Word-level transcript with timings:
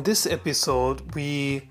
In 0.00 0.04
this 0.04 0.24
episode, 0.24 1.14
we 1.14 1.68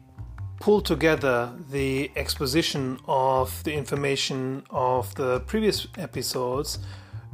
pull 0.59 0.81
together 0.81 1.51
the 1.71 2.11
exposition 2.15 2.99
of 3.07 3.63
the 3.63 3.73
information 3.73 4.63
of 4.69 5.15
the 5.15 5.39
previous 5.47 5.87
episodes 5.97 6.77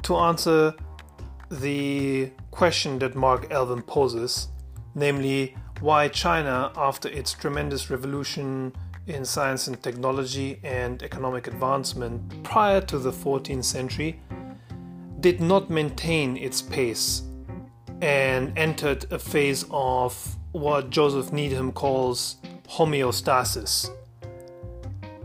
to 0.04 0.16
answer 0.16 0.74
the 1.52 2.32
question 2.50 2.98
that 3.00 3.14
Mark 3.14 3.52
Elvin 3.52 3.82
poses, 3.82 4.48
namely 4.94 5.58
why 5.82 6.08
China, 6.08 6.72
after 6.78 7.10
its 7.10 7.34
tremendous 7.34 7.90
revolution 7.90 8.72
in 9.06 9.26
science 9.26 9.68
and 9.68 9.84
technology 9.84 10.62
and 10.64 11.04
economic 11.04 11.48
advancement 11.48 12.42
prior 12.46 12.80
to 12.80 13.00
the 13.00 13.12
14th 13.12 13.66
century, 13.66 14.22
did 15.20 15.42
not 15.42 15.70
maintain 15.70 16.38
its 16.38 16.62
pace 16.62 17.24
and 18.02 18.58
entered 18.58 19.12
a 19.12 19.20
phase 19.20 19.66
of 19.72 20.36
what 20.52 20.90
Joseph 20.90 21.32
Needham 21.32 21.72
calls 21.72 22.38
homeostasis, 22.70 23.90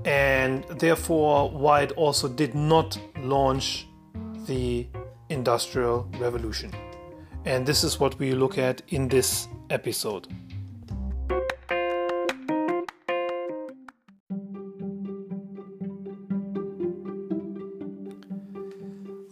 and 0.04 0.64
therefore 0.78 1.50
why 1.50 1.82
it 1.82 1.92
also 1.92 2.28
did 2.28 2.54
not 2.54 2.98
launch 3.18 3.86
the 4.46 4.86
Industrial 5.28 6.08
Revolution. 6.18 6.72
And 7.44 7.66
this 7.66 7.84
is 7.84 8.00
what 8.00 8.18
we 8.18 8.32
look 8.32 8.58
at 8.58 8.82
in 8.88 9.08
this 9.08 9.48
episode. 9.70 10.28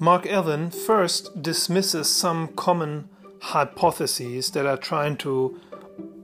Mark 0.01 0.27
Elvin 0.27 0.71
first 0.71 1.43
dismisses 1.43 2.09
some 2.09 2.49
common 2.55 3.09
hypotheses 3.41 4.50
that 4.53 4.67
are 4.67 4.77
trying 4.77 5.17
to 5.19 5.61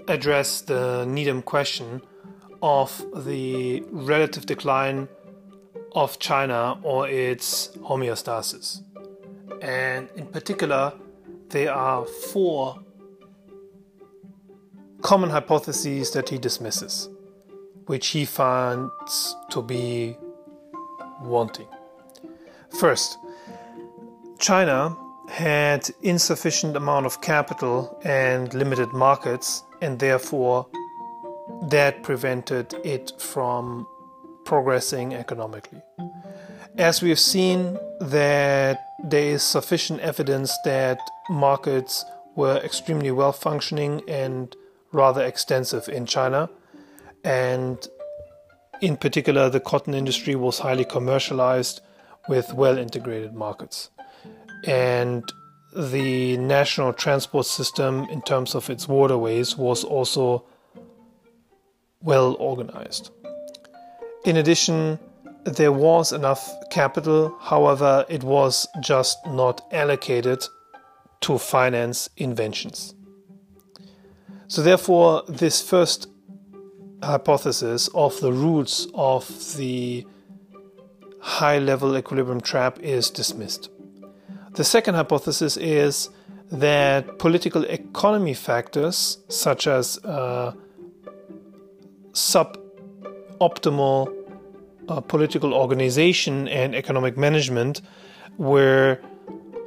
address 0.09 0.61
the 0.61 1.05
Needham 1.07 1.43
question 1.43 2.03
of 2.63 3.05
the 3.15 3.83
relative 3.91 4.47
decline 4.47 5.09
of 5.93 6.19
China 6.19 6.79
or 6.83 7.09
its 7.09 7.69
homeostasis. 7.79 8.83
And 9.63 10.09
in 10.17 10.27
particular, 10.27 10.93
there 11.51 11.73
are 11.73 12.05
four 12.05 12.81
common 15.03 15.31
hypotheses 15.31 16.11
that 16.13 16.31
he 16.31 16.39
dismisses, 16.39 17.09
which 17.87 18.09
he 18.09 18.25
finds 18.25 19.37
to 19.51 19.63
be 19.63 20.17
wanting. 21.23 21.69
First, 22.79 23.19
China 24.39 24.97
had 25.29 25.91
insufficient 26.03 26.77
amount 26.77 27.07
of 27.07 27.21
capital 27.21 27.99
and 28.05 28.53
limited 28.55 28.93
markets 28.93 29.63
and 29.81 29.99
therefore 29.99 30.67
that 31.69 32.03
prevented 32.03 32.75
it 32.85 33.13
from 33.19 33.87
progressing 34.45 35.15
economically. 35.15 35.83
As 36.77 37.03
we 37.03 37.09
have 37.11 37.21
seen 37.21 37.79
that 38.01 38.85
there 39.03 39.25
is 39.25 39.43
sufficient 39.43 40.01
evidence 40.01 40.57
that 40.65 40.99
markets 41.31 42.05
were 42.37 42.57
extremely 42.59 43.11
well 43.11 43.33
functioning 43.33 44.03
and 44.09 44.55
rather 44.93 45.25
extensive 45.25 45.89
in 45.89 46.07
China 46.07 46.51
and 47.25 47.89
in 48.81 48.97
particular 48.97 49.49
the 49.49 49.61
cotton 49.61 49.95
industry 49.95 50.35
was 50.35 50.59
highly 50.59 50.85
commercialized 50.85 51.81
with 52.29 52.53
well 52.55 52.77
integrated 52.77 53.35
markets 53.35 53.91
and 54.67 55.25
the 55.77 56.37
national 56.37 56.93
transport 56.93 57.47
system 57.47 58.07
in 58.11 58.23
terms 58.23 58.55
of 58.55 58.71
its 58.71 58.87
waterways 58.89 59.57
was 59.57 59.85
also 59.85 60.45
well 62.01 62.37
organized. 62.39 63.11
In 64.25 64.37
addition, 64.37 64.99
there 65.45 65.73
was 65.73 66.13
enough 66.13 66.51
capital, 66.71 67.37
however, 67.41 68.07
it 68.09 68.23
was 68.23 68.67
just 68.81 69.19
not 69.27 69.61
allocated 69.73 70.45
to 71.21 71.39
finance 71.39 72.09
inventions. 72.17 72.95
So, 74.47 74.63
therefore, 74.63 75.23
this 75.29 75.61
first 75.63 76.09
hypothesis 77.03 77.89
of 77.95 78.19
the 78.21 78.33
roots 78.33 78.87
of 78.95 79.57
the 79.57 80.07
high 81.21 81.59
level 81.59 81.97
equilibrium 81.97 82.41
trap 82.41 82.79
is 82.81 83.11
dismissed. 83.11 83.71
The 84.55 84.65
second 84.65 84.95
hypothesis 84.95 85.57
is 85.57 86.11
that 86.53 87.19
political 87.19 87.65
economy 87.65 88.35
factors, 88.35 89.19
such 89.29 89.67
as 89.67 89.99
uh, 90.05 90.53
suboptimal 92.13 94.15
uh, 94.89 95.01
political 95.01 95.55
organization 95.55 96.47
and 96.47 96.77
economic 96.77 97.17
management, 97.17 97.81
were 98.39 99.01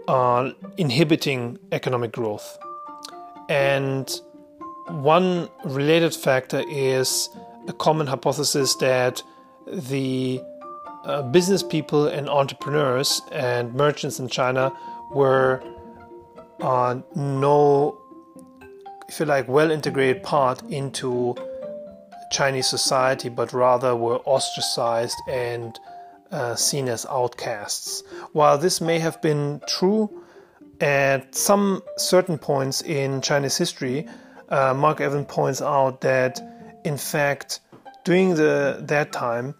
uh, 0.07 0.51
inhibiting 0.77 1.57
economic 1.73 2.13
growth. 2.13 2.57
And 3.49 4.09
one 4.87 5.49
related 5.65 6.15
factor 6.15 6.63
is 6.69 7.27
a 7.67 7.73
common 7.73 8.07
hypothesis 8.07 8.75
that 8.75 9.21
the 9.67 10.41
uh, 11.07 11.21
business 11.23 11.63
people 11.63 12.07
and 12.07 12.29
entrepreneurs 12.29 13.21
and 13.31 13.73
merchants 13.73 14.19
in 14.19 14.27
China 14.27 14.71
were 15.11 15.63
uh, 16.59 16.99
no, 17.15 17.97
if 19.07 19.19
you 19.19 19.25
like, 19.25 19.47
well 19.47 19.71
integrated 19.71 20.21
part 20.23 20.61
into 20.63 21.35
Chinese 22.31 22.67
society, 22.67 23.29
but 23.29 23.53
rather 23.53 23.95
were 23.95 24.17
ostracized 24.25 25.15
and 25.29 25.79
uh, 26.31 26.55
seen 26.55 26.89
as 26.89 27.05
outcasts. 27.05 28.03
While 28.33 28.57
this 28.57 28.81
may 28.81 28.99
have 28.99 29.21
been 29.21 29.61
true 29.67 30.09
at 30.81 31.33
some 31.33 31.81
certain 31.95 32.37
points 32.37 32.81
in 32.81 33.21
Chinese 33.21 33.57
history, 33.57 34.07
uh, 34.49 34.73
Mark 34.73 34.99
Elvin 34.99 35.25
points 35.25 35.61
out 35.61 36.01
that, 36.01 36.39
in 36.83 36.97
fact, 36.97 37.61
during 38.03 38.35
the 38.35 38.77
that 38.81 39.11
time, 39.11 39.55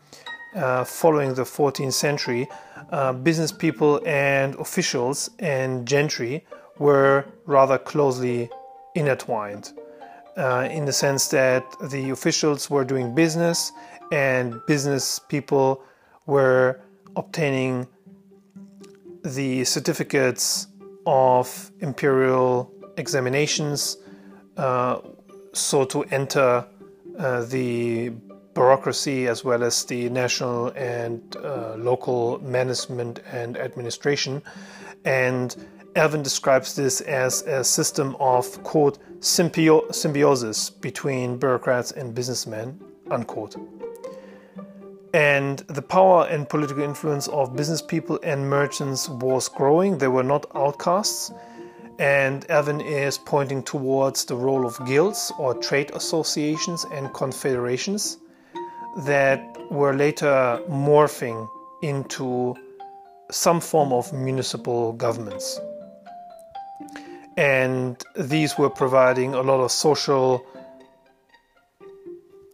uh, 0.56 0.84
following 0.84 1.34
the 1.34 1.44
14th 1.44 1.94
century, 1.94 2.48
uh, 2.92 3.14
business 3.14 3.52
people 3.52 4.02
and 4.06 4.56
officials 4.56 5.30
and 5.40 5.88
gentry 5.88 6.46
were 6.80 7.26
rather 7.46 7.78
closely 7.78 8.50
intertwined 8.96 9.74
uh, 10.38 10.68
in 10.72 10.86
the 10.86 10.94
sense 10.94 11.28
that 11.28 11.64
the 11.90 12.10
officials 12.12 12.70
were 12.70 12.84
doing 12.84 13.14
business 13.14 13.72
and 14.12 14.60
business 14.68 15.20
people 15.20 15.84
were 16.26 16.80
obtaining 17.16 17.88
the 19.24 19.64
certificates 19.66 20.68
of 21.06 21.72
imperial 21.80 22.72
examinations 22.98 23.98
uh, 24.58 25.00
so 25.54 25.86
to 25.86 26.04
enter 26.06 26.66
uh, 27.20 27.42
the 27.46 28.12
bureaucracy 28.58 29.28
as 29.28 29.46
well 29.46 29.64
as 29.64 29.86
the 29.86 30.10
national 30.10 30.70
and 30.70 31.22
uh, 31.38 31.76
local 31.78 32.40
management 32.40 33.20
and 33.32 33.56
administration. 33.56 34.42
And 35.06 35.56
Elvin 35.96 36.24
describes 36.24 36.76
this 36.76 37.02
as 37.02 37.44
a 37.44 37.64
system 37.64 38.16
of, 38.20 38.46
quote, 38.64 38.98
symbio- 39.20 39.94
symbiosis 39.94 40.72
between 40.72 41.38
bureaucrats 41.38 41.92
and 41.92 42.16
businessmen, 42.16 42.80
unquote. 43.12 43.56
And 45.14 45.60
the 45.78 45.84
power 45.84 46.26
and 46.26 46.50
political 46.50 46.82
influence 46.82 47.28
of 47.28 47.56
business 47.56 47.84
people 47.84 48.20
and 48.24 48.50
merchants 48.50 49.08
was 49.08 49.50
growing. 49.50 50.00
They 50.00 50.08
were 50.08 50.24
not 50.24 50.48
outcasts. 50.56 51.32
And 52.00 52.44
Elvin 52.50 52.82
is 52.82 53.20
pointing 53.20 53.62
towards 53.62 54.26
the 54.26 54.36
role 54.36 54.66
of 54.66 54.84
guilds 54.88 55.32
or 55.38 55.54
trade 55.54 55.92
associations 55.94 56.88
and 56.92 57.14
confederations 57.14 58.18
that 59.06 59.56
were 59.72 59.94
later 59.94 60.60
morphing 60.70 61.48
into 61.82 62.56
some 63.30 63.60
form 63.60 63.94
of 63.94 64.12
municipal 64.14 64.94
governments. 64.94 65.60
And 67.36 68.02
these 68.16 68.58
were 68.58 68.70
providing 68.70 69.36
a 69.36 69.42
lot 69.42 69.62
of 69.64 69.72
social 69.72 70.44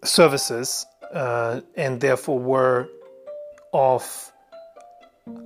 services 0.03 0.85
uh, 1.13 1.61
and 1.75 2.01
therefore 2.01 2.39
were 2.39 2.89
of 3.71 4.31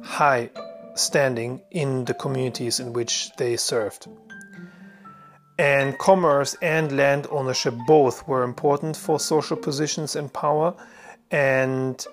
high 0.01 0.49
standing 0.95 1.61
in 1.69 2.05
the 2.05 2.13
communities 2.15 2.79
in 2.79 2.93
which 2.93 3.31
they 3.37 3.55
served. 3.57 4.07
And 5.57 5.97
commerce 5.97 6.55
and 6.61 6.95
land 6.95 7.27
ownership 7.31 7.73
both 7.87 8.27
were 8.27 8.43
important 8.43 8.95
for 8.95 9.19
social 9.19 9.57
positions 9.57 10.15
and 10.15 10.31
power, 10.31 10.73
and 11.31 12.05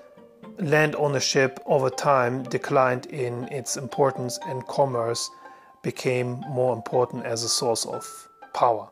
land 0.58 0.94
ownership 0.96 1.60
over 1.66 1.90
time 1.90 2.42
declined 2.44 3.06
in 3.06 3.44
its 3.48 3.76
importance, 3.76 4.38
and 4.46 4.66
commerce 4.66 5.30
became 5.82 6.40
more 6.48 6.72
important 6.74 7.26
as 7.26 7.42
a 7.44 7.48
source 7.48 7.84
of 7.84 8.28
power. 8.54 8.88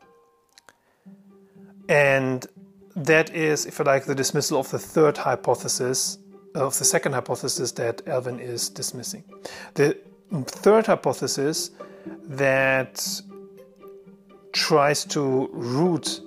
And 1.89 2.45
that 2.95 3.33
is, 3.33 3.65
if 3.65 3.79
you 3.79 3.85
like, 3.85 4.05
the 4.05 4.15
dismissal 4.15 4.59
of 4.59 4.69
the 4.69 4.79
third 4.79 5.17
hypothesis, 5.17 6.19
of 6.53 6.77
the 6.77 6.85
second 6.85 7.13
hypothesis 7.13 7.71
that 7.73 8.03
Elvin 8.05 8.39
is 8.39 8.69
dismissing. 8.69 9.23
The 9.73 9.97
third 10.45 10.85
hypothesis 10.85 11.71
that 12.25 13.21
tries 14.53 15.03
to 15.05 15.49
root 15.51 16.21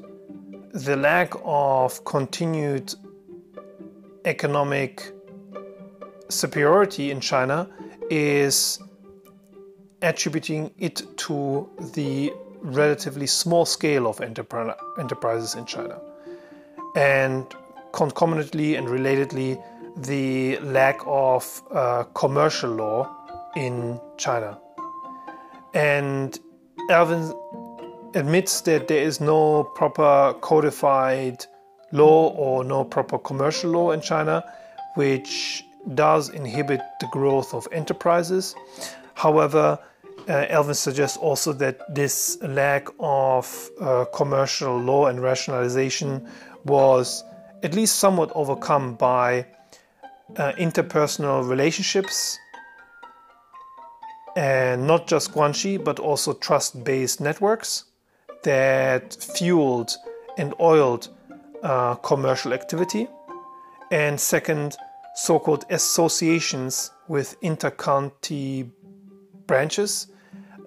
the 0.73 0.97
lack 0.97 1.33
of 1.45 2.05
continued 2.05 2.95
economic 4.25 5.13
superiority 6.29 7.11
in 7.11 7.21
China 7.21 7.69
is 8.11 8.79
attributing 10.03 10.71
it 10.79 11.03
to 11.17 11.69
the 11.95 12.33
relatively 12.61 13.27
small 13.27 13.65
scale 13.65 14.07
of 14.07 14.21
enterprises 14.21 15.55
in 15.55 15.65
China. 15.65 16.01
And 16.95 17.47
concomitantly 17.93 18.75
and 18.75 18.89
relatedly, 18.89 19.63
the 19.97 20.59
lack 20.59 21.01
of 21.07 21.63
uh, 21.71 22.05
commercial 22.15 22.71
law 22.71 23.11
in 23.57 24.01
China. 24.19 24.59
And 25.73 26.39
Elvin 26.91 27.33
admits 28.17 28.63
that 28.63 28.89
there 28.89 29.03
is 29.03 29.21
no 29.21 29.63
proper 29.63 30.35
codified 30.41 31.45
law 31.93 32.31
or 32.31 32.65
no 32.65 32.83
proper 32.83 33.19
commercial 33.19 33.71
law 33.71 33.91
in 33.93 34.01
China, 34.01 34.43
which 34.95 35.65
does 35.95 36.31
inhibit 36.31 36.81
the 37.01 37.07
growth 37.13 37.55
of 37.55 37.69
enterprises. 37.73 38.57
However, 39.15 39.79
uh, 40.29 40.47
Elvin 40.49 40.75
suggests 40.75 41.17
also 41.19 41.53
that 41.53 41.95
this 41.95 42.39
lack 42.43 42.89
of 42.99 43.71
uh, 43.81 44.07
commercial 44.07 44.77
law 44.79 45.07
and 45.07 45.23
rationalization 45.23 46.29
was 46.65 47.23
at 47.63 47.75
least 47.75 47.99
somewhat 47.99 48.33
overcome 48.35 48.95
by 48.95 49.47
uh, 50.37 50.53
interpersonal 50.59 51.49
relationships 51.49 52.39
and 54.37 54.87
not 54.87 55.07
just 55.07 55.33
guanxi 55.33 55.83
but 55.83 55.99
also 56.01 56.33
trust-based 56.33 57.21
networks 57.21 57.86
that 58.47 59.13
fueled 59.37 59.97
and 60.39 60.55
oiled 60.61 61.09
uh, 61.65 61.97
commercial 61.97 62.53
activity 62.53 63.09
and 63.91 64.21
second 64.21 64.77
so-called 65.17 65.65
associations 65.71 66.93
with 67.09 67.41
intercounty 67.41 68.71
branches 69.49 70.07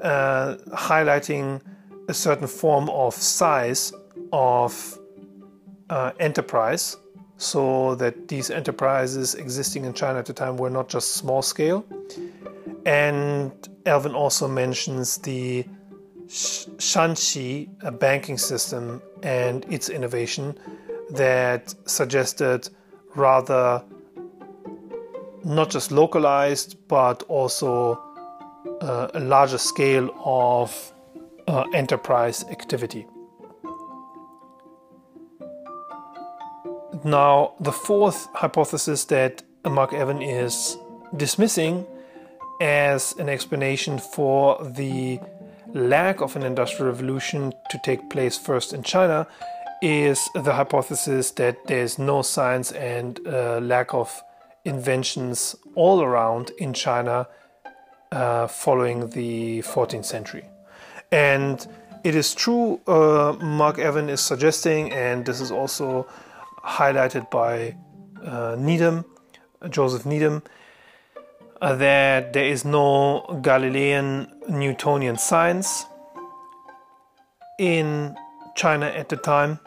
uh, 0.01 0.55
highlighting 0.73 1.61
a 2.09 2.13
certain 2.13 2.47
form 2.47 2.89
of 2.89 3.13
size 3.13 3.93
of 4.33 4.99
uh, 5.89 6.11
enterprise 6.19 6.97
so 7.37 7.95
that 7.95 8.27
these 8.27 8.49
enterprises 8.51 9.35
existing 9.35 9.85
in 9.85 9.93
China 9.93 10.19
at 10.19 10.25
the 10.25 10.33
time 10.33 10.57
were 10.57 10.69
not 10.69 10.89
just 10.89 11.13
small 11.13 11.41
scale. 11.41 11.85
And 12.85 13.51
Elvin 13.85 14.15
also 14.15 14.49
mentions 14.49 15.17
the 15.19 15.65
Shanxi 16.29 17.69
a 17.83 17.91
banking 17.91 18.37
system 18.37 19.01
and 19.23 19.65
its 19.73 19.89
innovation 19.89 20.57
that 21.09 21.73
suggested 21.85 22.69
rather 23.15 23.83
not 25.43 25.71
just 25.71 25.91
localized 25.91 26.77
but 26.87 27.23
also 27.23 27.99
uh, 28.81 29.07
a 29.13 29.19
larger 29.19 29.57
scale 29.57 30.09
of 30.23 30.93
uh, 31.47 31.63
enterprise 31.73 32.43
activity. 32.51 33.07
Now, 37.03 37.53
the 37.59 37.71
fourth 37.71 38.27
hypothesis 38.33 39.05
that 39.05 39.41
Mark 39.65 39.93
Elvin 39.93 40.21
is 40.21 40.77
dismissing 41.15 41.87
as 42.61 43.13
an 43.17 43.29
explanation 43.29 43.97
for 43.97 44.63
the 44.63 45.19
lack 45.73 46.21
of 46.21 46.35
an 46.35 46.43
industrial 46.43 46.91
revolution 46.91 47.53
to 47.69 47.79
take 47.83 48.09
place 48.09 48.37
first 48.37 48.73
in 48.73 48.83
China 48.83 49.27
is 49.81 50.29
the 50.35 50.53
hypothesis 50.53 51.31
that 51.31 51.67
there's 51.67 51.97
no 51.97 52.21
science 52.21 52.71
and 52.73 53.19
uh, 53.27 53.59
lack 53.59 53.93
of 53.93 54.23
inventions 54.65 55.55
all 55.75 56.01
around 56.01 56.51
in 56.57 56.73
China 56.73 57.27
uh, 58.11 58.47
following 58.47 59.09
the 59.11 59.59
14th 59.61 60.05
century. 60.05 60.45
And 61.11 61.65
it 62.03 62.15
is 62.15 62.33
true, 62.33 62.81
uh, 62.87 63.35
Mark 63.41 63.79
Elvin 63.79 64.09
is 64.09 64.21
suggesting, 64.21 64.91
and 64.91 65.25
this 65.25 65.41
is 65.41 65.51
also 65.51 66.07
highlighted 66.63 67.29
by 67.29 67.75
uh, 68.23 68.55
Needham, 68.59 69.05
Joseph 69.69 70.05
Needham, 70.05 70.43
that 71.61 72.33
there 72.33 72.45
is 72.45 72.63
no 72.63 73.39
Galilean 73.41 74.31
Newtonian 74.47 75.17
science 75.17 75.85
in 77.59 78.15
China 78.55 78.85
at 78.87 79.09
the 79.09 79.17
time. 79.17 79.59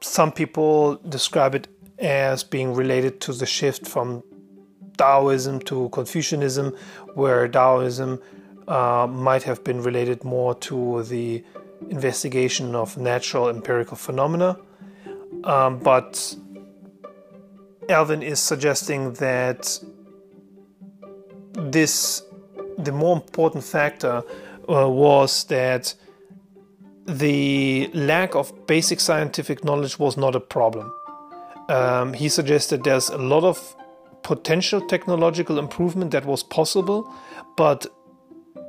Some 0.00 0.32
people 0.32 0.96
describe 1.08 1.54
it 1.54 1.68
as 1.98 2.42
being 2.42 2.72
related 2.72 3.20
to 3.22 3.32
the 3.32 3.46
shift 3.46 3.86
from 3.86 4.22
Taoism 4.96 5.60
to 5.60 5.90
Confucianism, 5.90 6.74
where 7.14 7.46
Taoism 7.48 8.20
uh, 8.66 9.06
might 9.06 9.42
have 9.42 9.62
been 9.62 9.82
related 9.82 10.24
more 10.24 10.54
to 10.54 11.02
the 11.04 11.44
investigation 11.90 12.74
of 12.74 12.96
natural 12.96 13.48
empirical 13.48 13.96
phenomena. 13.96 14.58
Um, 15.44 15.78
but 15.78 16.34
Elvin 17.88 18.22
is 18.22 18.40
suggesting 18.40 19.14
that 19.14 19.78
this 21.52 22.22
the 22.78 22.92
more 22.92 23.16
important 23.16 23.64
factor 23.64 24.22
uh, 24.68 24.88
was 24.88 25.44
that 25.44 25.94
the 27.06 27.90
lack 27.92 28.34
of 28.34 28.66
basic 28.66 29.00
scientific 29.00 29.64
knowledge 29.64 29.98
was 29.98 30.16
not 30.16 30.34
a 30.34 30.40
problem. 30.40 30.92
Um, 31.68 32.12
he 32.14 32.28
suggested 32.28 32.84
there's 32.84 33.08
a 33.08 33.18
lot 33.18 33.44
of 33.44 33.76
potential 34.22 34.80
technological 34.80 35.58
improvement 35.58 36.10
that 36.12 36.24
was 36.24 36.42
possible, 36.42 37.12
but 37.56 37.86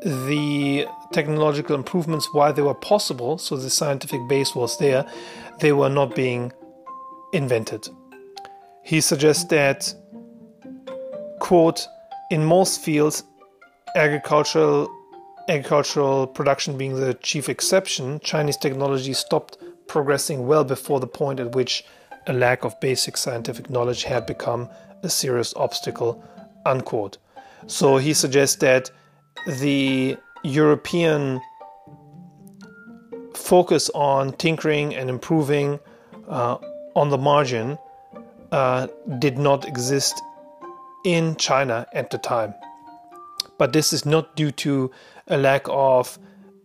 the 0.04 0.88
technological 1.12 1.76
improvements, 1.76 2.34
while 2.34 2.54
they 2.54 2.62
were 2.62 2.74
possible, 2.74 3.38
so 3.38 3.56
the 3.56 3.70
scientific 3.70 4.28
base 4.28 4.56
was 4.56 4.78
there, 4.80 5.06
they 5.60 5.74
were 5.74 5.90
not 5.90 6.16
being 6.16 6.52
invented. 7.34 7.88
He 8.84 9.02
suggests 9.02 9.46
that, 9.46 9.94
quote, 11.40 11.88
in 12.32 12.46
most 12.46 12.82
fields, 12.82 13.24
agricultural 13.96 14.90
agricultural 15.50 16.28
production 16.28 16.78
being 16.78 16.96
the 16.96 17.14
chief 17.16 17.50
exception, 17.50 18.20
Chinese 18.22 18.56
technology 18.56 19.12
stopped 19.12 19.58
progressing 19.88 20.48
well 20.48 20.64
before 20.64 21.00
the 21.02 21.08
point 21.08 21.40
at 21.42 21.54
which 21.54 21.84
a 22.28 22.34
lack 22.34 22.64
of 22.64 22.80
basic 22.80 23.18
scientific 23.18 23.70
knowledge 23.70 24.04
had 24.04 24.26
become 24.26 24.70
a 25.04 25.10
serious 25.10 25.54
obstacle. 25.56 26.24
Unquote. 26.66 27.18
So 27.68 27.98
he 27.98 28.14
suggests 28.14 28.56
that 28.58 28.90
the 29.46 30.16
European 30.44 31.42
focus 33.34 33.90
on 33.94 34.32
tinkering 34.34 34.96
and 34.96 35.10
improving 35.10 35.80
uh, 36.30 36.58
on 36.96 37.10
the 37.10 37.18
margin 37.18 37.78
uh, 38.52 38.88
did 39.20 39.38
not 39.38 39.68
exist 39.68 40.22
in 41.04 41.36
China 41.36 41.88
at 41.94 42.10
the 42.10 42.18
time. 42.18 42.54
But 43.58 43.74
this 43.74 43.94
is 43.94 44.06
not 44.06 44.36
due 44.36 44.52
to 44.52 44.92
a 45.28 45.38
lack 45.38 45.64
of 45.68 46.18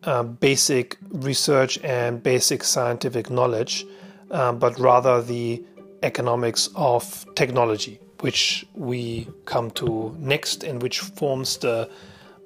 uh, 0.04 0.22
basic 0.22 0.96
research 1.10 1.78
and 1.82 2.22
basic 2.22 2.64
scientific 2.64 3.30
knowledge, 3.30 3.84
uh, 4.30 4.52
but 4.52 4.78
rather 4.78 5.22
the 5.22 5.62
economics 6.02 6.68
of 6.74 7.26
technology 7.34 8.00
which 8.20 8.66
we 8.74 9.28
come 9.44 9.70
to 9.72 10.14
next 10.18 10.64
and 10.64 10.82
which 10.82 11.00
forms 11.00 11.58
the 11.58 11.90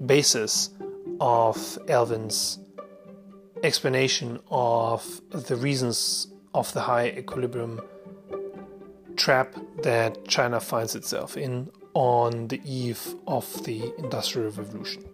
basis 0.05 0.71
of 1.21 1.79
Elvin's 1.89 2.59
explanation 3.63 4.41
of 4.51 5.21
the 5.31 5.55
reasons 5.57 6.29
of 6.55 6.73
the 6.73 6.81
high 6.81 7.09
equilibrium 7.09 7.81
trap 9.17 9.55
that 9.83 10.27
China 10.27 10.59
finds 10.59 10.95
itself 10.95 11.37
in 11.37 11.71
on 11.95 12.49
the 12.49 12.61
eve 12.65 13.15
of 13.27 13.65
the 13.65 13.93
Industrial 13.99 14.51
Revolution. 14.51 15.05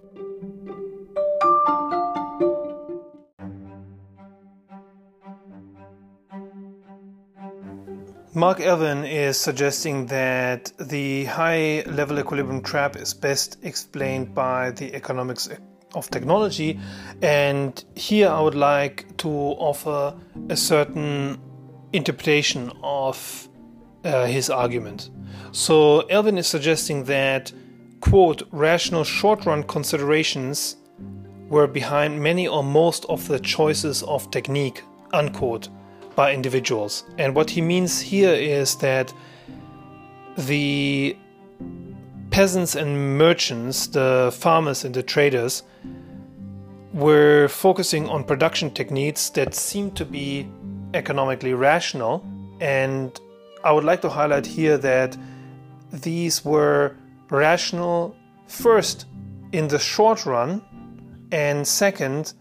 Mark 8.37 8.61
Elvin 8.61 9.03
is 9.05 9.39
suggesting 9.39 10.05
that 10.09 10.71
the 10.79 11.25
high 11.25 11.83
level 11.87 12.19
equilibrium 12.19 12.63
trap 12.63 12.95
is 12.95 13.15
best 13.15 13.57
explained 13.63 14.35
by 14.35 14.73
the 14.73 14.95
economics 14.95 15.49
of 15.95 16.11
technology. 16.11 16.79
And 17.23 17.83
here 17.95 18.29
I 18.29 18.39
would 18.43 18.55
like 18.55 19.17
to 19.19 19.29
offer 19.31 20.15
a 20.51 20.57
certain 20.57 21.39
interpretation 21.95 22.71
of 22.83 23.49
uh, 24.05 24.27
his 24.27 24.51
argument. 24.51 25.09
So 25.53 26.01
Elvin 26.03 26.39
is 26.39 26.47
suggesting 26.47 27.05
that, 27.05 27.53
quote, 28.01 28.43
rational 28.53 29.05
short 29.05 29.47
run 29.47 29.63
considerations 29.63 30.77
were 31.49 31.67
behind 31.67 32.21
many 32.21 32.49
or 32.49 32.63
most 32.63 33.05
of 33.07 33.27
the 33.29 33.39
choices 33.39 34.03
of 34.03 34.31
technique, 34.31 34.83
unquote, 35.13 35.69
by 36.15 36.33
individuals. 36.33 37.05
And 37.19 37.35
what 37.35 37.51
he 37.51 37.61
means 37.61 38.01
here 38.01 38.35
is 38.35 38.77
that 38.77 39.13
the 40.37 41.17
peasants 42.31 42.75
and 42.75 43.17
merchants, 43.17 43.87
the 43.87 44.35
farmers 44.37 44.85
and 44.85 44.95
the 44.95 45.03
traders, 45.03 45.63
were 46.93 47.49
focusing 47.49 48.09
on 48.09 48.25
production 48.25 48.71
techniques 48.71 49.31
that 49.31 49.55
seemed 49.55 49.97
to 49.97 50.05
be 50.05 50.49
economically 50.95 51.55
rational. 51.55 52.25
And 52.61 53.19
I 53.67 53.73
would 53.73 53.83
like 53.83 54.01
to 54.03 54.09
highlight 54.09 54.47
here 54.47 54.79
that 54.79 55.17
these 55.91 56.45
were 56.45 56.95
rational 57.31 58.15
first 58.47 59.07
in 59.51 59.67
the 59.67 59.81
short 59.81 60.25
run, 60.25 60.63
and 61.33 61.67
second, 61.67 62.35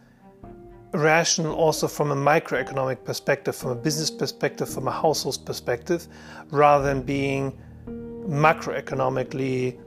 rational 0.93 1.55
also 1.55 1.87
from 1.87 2.11
a 2.11 2.15
microeconomic 2.15 3.03
perspective, 3.03 3.55
from 3.55 3.71
a 3.71 3.75
business 3.75 4.11
perspective, 4.11 4.69
from 4.69 4.87
a 4.87 4.91
household's 4.91 5.39
perspective, 5.39 6.07
rather 6.51 6.83
than 6.83 7.01
being 7.01 7.57
macroeconomically 7.87 9.79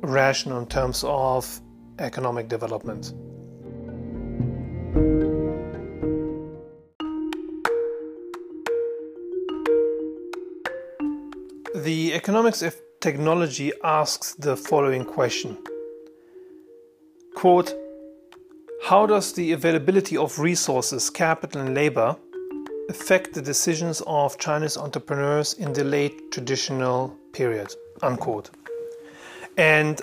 rational 0.00 0.58
in 0.58 0.66
terms 0.66 1.04
of 1.06 1.60
economic 2.00 2.48
development. 2.48 3.14
Economics 12.22 12.60
of 12.60 12.76
technology 13.00 13.72
asks 13.82 14.34
the 14.34 14.54
following 14.54 15.04
question 15.06 15.56
Quote, 17.34 17.72
how 18.88 19.06
does 19.06 19.32
the 19.32 19.52
availability 19.52 20.18
of 20.18 20.38
resources, 20.38 21.08
capital, 21.08 21.62
and 21.62 21.74
labor 21.74 22.14
affect 22.90 23.32
the 23.32 23.40
decisions 23.40 24.02
of 24.06 24.36
Chinese 24.36 24.76
entrepreneurs 24.76 25.54
in 25.54 25.72
the 25.72 25.82
late 25.82 26.30
traditional 26.30 27.16
period? 27.32 27.74
Unquote. 28.02 28.50
And 29.56 29.98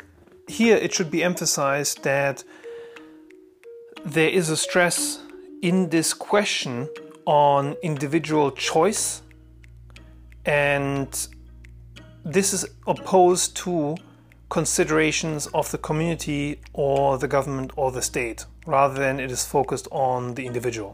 here 0.48 0.78
it 0.78 0.92
should 0.96 1.12
be 1.12 1.24
emphasized 1.24 2.04
that 2.04 2.44
there 4.06 4.30
is 4.30 4.50
a 4.50 4.58
stress 4.58 5.20
in 5.62 5.90
this 5.90 6.16
question 6.16 6.90
on 7.26 7.76
individual 7.84 8.50
choice, 8.52 9.22
and 10.46 11.28
this 12.32 12.54
is 12.54 12.66
opposed 12.86 13.56
to 13.56 13.96
considerations 14.50 15.48
of 15.48 15.72
the 15.72 15.78
community 15.78 16.60
or 16.74 17.18
the 17.18 17.28
government 17.28 17.72
or 17.76 17.92
the 17.92 18.02
state, 18.02 18.46
rather 18.66 18.96
than 18.96 19.20
it 19.20 19.32
is 19.32 19.46
focused 19.46 19.88
on 19.92 20.36
the 20.36 20.46
individual. 20.46 20.94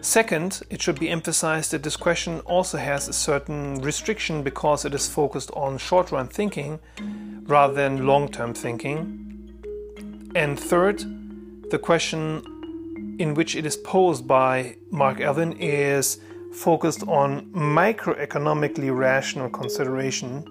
Second, 0.00 0.60
it 0.70 0.80
should 0.80 1.00
be 1.00 1.08
emphasized 1.08 1.72
that 1.72 1.82
this 1.82 1.96
question 1.96 2.40
also 2.40 2.78
has 2.78 3.08
a 3.08 3.12
certain 3.12 3.80
restriction 3.80 4.42
because 4.42 4.84
it 4.84 4.94
is 4.94 5.08
focused 5.08 5.50
on 5.52 5.76
short 5.78 6.12
run 6.12 6.28
thinking 6.28 6.78
rather 7.46 7.74
than 7.74 8.06
long 8.06 8.28
term 8.30 8.54
thinking. 8.54 9.24
And 10.36 10.60
third, 10.60 11.00
the 11.70 11.78
question 11.78 13.16
in 13.18 13.34
which 13.34 13.56
it 13.56 13.66
is 13.66 13.76
posed 13.76 14.28
by 14.28 14.76
Mark 14.90 15.20
Elvin 15.20 15.54
is 15.54 16.20
focused 16.52 17.02
on 17.06 17.50
microeconomically 17.52 18.96
rational 18.96 19.48
consideration 19.50 20.44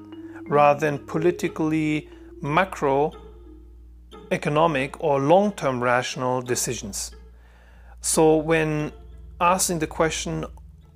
rather 0.47 0.79
than 0.79 0.99
politically 0.99 2.09
macro 2.41 3.11
economic 4.31 5.01
or 5.03 5.19
long 5.19 5.51
term 5.53 5.81
rational 5.81 6.41
decisions. 6.41 7.11
So, 8.01 8.37
when 8.37 8.91
asking 9.39 9.79
the 9.79 9.87
question 9.87 10.45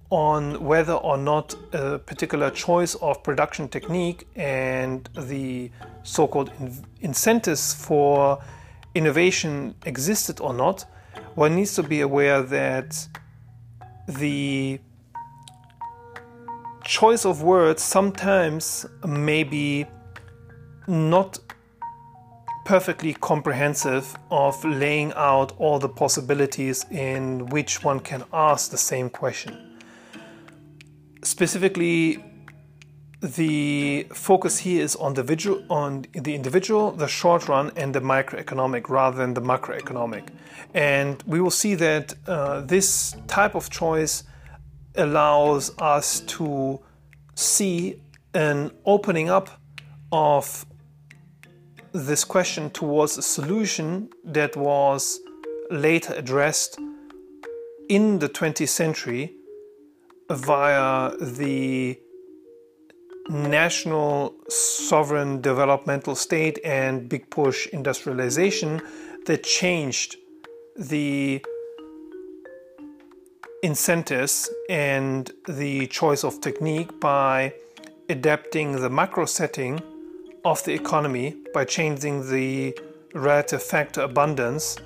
on 0.10 0.62
whether 0.64 0.94
or 0.94 1.18
not 1.18 1.56
a 1.72 1.98
particular 1.98 2.52
choice 2.52 2.96
of 2.96 3.24
production 3.24 3.70
technique 3.70 4.28
and 4.36 5.10
the 5.18 5.72
so 6.04 6.28
called 6.28 6.52
in- 6.60 6.86
incentives 7.00 7.74
for 7.74 8.44
innovation 8.94 9.74
existed 9.86 10.40
or 10.42 10.54
not, 10.54 10.86
one 11.36 11.56
needs 11.56 11.76
to 11.76 11.84
be 11.84 12.02
aware 12.02 12.42
that 12.42 13.08
the 14.08 14.80
choice 16.84 17.26
of 17.26 17.44
words 17.44 17.82
sometimes 17.82 18.86
may 19.06 19.44
be 19.44 19.86
not 20.88 21.40
perfectly 22.66 23.14
comprehensive 23.14 24.16
of 24.30 24.64
laying 24.64 25.12
out 25.16 25.54
all 25.58 25.80
the 25.80 25.90
possibilities 25.90 26.86
in 26.92 27.46
which 27.48 27.84
one 27.84 28.00
can 28.00 28.24
ask 28.34 28.72
the 28.72 28.78
same 28.78 29.10
question. 29.10 29.80
Specifically, 31.24 32.24
the 33.22 34.08
focus 34.14 34.58
here 34.58 34.82
is 34.84 34.96
on 34.96 35.14
the, 35.14 35.22
visual, 35.22 35.64
on 35.70 36.06
the 36.14 36.34
individual, 36.34 36.92
the 36.92 37.08
short 37.08 37.48
run, 37.48 37.72
and 37.76 37.94
the 37.94 38.02
microeconomic 38.02 38.90
rather 38.90 39.18
than 39.18 39.34
the 39.34 39.42
macroeconomic. 39.42 40.28
And 40.74 41.22
we 41.28 41.40
will 41.40 41.52
see 41.52 41.76
that 41.76 42.16
uh, 42.28 42.62
this 42.62 43.16
type 43.28 43.54
of 43.54 43.70
choice 43.70 44.24
allows 44.96 45.72
us 45.80 46.22
to 46.22 46.80
see 47.36 48.02
an 48.34 48.72
opening 48.86 49.30
up 49.30 49.50
of 50.12 50.66
this 51.94 52.24
question 52.24 52.70
towards 52.70 53.18
a 53.18 53.22
solution 53.22 54.10
that 54.24 54.56
was 54.56 55.20
later 55.70 56.14
addressed 56.14 56.80
in 57.90 58.20
the 58.20 58.30
20th 58.30 58.70
century 58.70 59.34
via 60.30 61.12
the 61.18 62.00
national 63.30 64.36
sovereign 64.50 65.42
developmental 65.42 66.16
state 66.16 66.60
and 66.64 67.08
big 67.08 67.30
push 67.30 67.68
industrialization 67.68 68.82
that 69.26 69.44
changed 69.44 70.18
the 70.76 71.44
incentives 73.64 74.50
and 74.70 75.32
the 75.48 75.86
choice 75.88 76.24
of 76.24 76.42
technique 76.42 77.00
by 77.00 77.54
adapting 78.10 78.82
the 78.82 78.90
macro 78.90 79.26
setting 79.26 79.80
of 80.44 80.64
the 80.64 80.74
economy 80.74 81.36
by 81.54 81.64
changing 81.64 82.28
the 82.30 82.76
relative 83.14 83.62
factor 83.62 84.02
abundance 84.02 84.78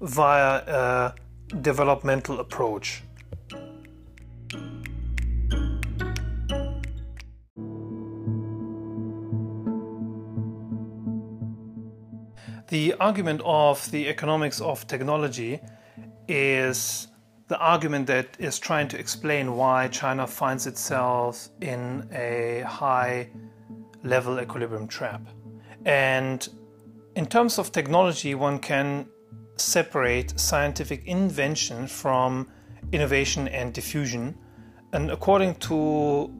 via 0.00 0.56
a 0.66 1.14
developmental 1.60 2.40
approach. 2.40 3.02
The 12.68 12.94
argument 12.94 13.40
of 13.44 13.88
the 13.92 14.08
economics 14.08 14.60
of 14.60 14.86
technology 14.88 15.60
is 16.26 17.06
the 17.48 17.58
argument 17.58 18.06
that 18.06 18.36
is 18.38 18.58
trying 18.58 18.88
to 18.88 18.98
explain 18.98 19.56
why 19.56 19.88
China 19.88 20.26
finds 20.26 20.66
itself 20.66 21.48
in 21.60 22.08
a 22.12 22.62
high 22.66 23.28
level 24.02 24.40
equilibrium 24.40 24.88
trap. 24.88 25.20
And 25.84 26.48
in 27.16 27.26
terms 27.26 27.58
of 27.58 27.70
technology, 27.70 28.34
one 28.34 28.58
can 28.58 29.06
separate 29.56 30.38
scientific 30.38 31.04
invention 31.06 31.86
from 31.86 32.48
innovation 32.92 33.48
and 33.48 33.72
diffusion. 33.72 34.36
And 34.92 35.10
according 35.10 35.56
to 35.56 36.32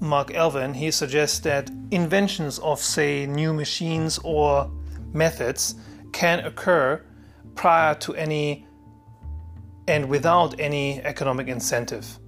Mark 0.00 0.32
Elvin, 0.34 0.74
he 0.74 0.90
suggests 0.90 1.40
that 1.40 1.70
inventions 1.90 2.58
of, 2.60 2.80
say, 2.80 3.26
new 3.26 3.52
machines 3.52 4.18
or 4.24 4.70
methods 5.12 5.74
can 6.12 6.40
occur 6.40 7.04
prior 7.54 7.94
to 7.96 8.14
any 8.14 8.67
and 9.88 10.08
without 10.08 10.60
any 10.60 11.02
economic 11.02 11.48
incentive. 11.48 12.18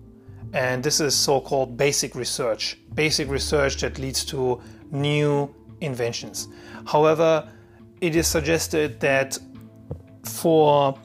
And 0.52 0.83
this 0.83 0.99
is 0.99 1.14
so 1.14 1.40
called 1.40 1.76
basic 1.76 2.17
research, 2.17 2.76
basic 2.95 3.29
research 3.29 3.76
that 3.83 3.99
leads 3.99 4.25
to 4.26 4.61
new 4.90 5.55
inventions. 5.81 6.49
However, 6.87 7.49
it 8.00 8.17
is 8.17 8.26
suggested 8.26 8.99
that 9.00 9.38
for 10.25 10.99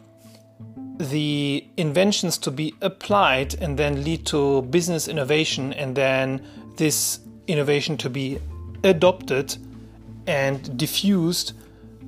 the 0.97 1.67
inventions 1.77 2.37
to 2.39 2.51
be 2.51 2.73
applied 2.81 3.55
and 3.61 3.77
then 3.77 4.03
lead 4.03 4.25
to 4.27 4.61
business 4.63 5.07
innovation, 5.09 5.73
and 5.73 5.95
then 5.95 6.41
this 6.77 7.19
innovation 7.47 7.97
to 7.97 8.09
be 8.09 8.39
adopted 8.83 9.57
and 10.25 10.77
diffused 10.77 11.53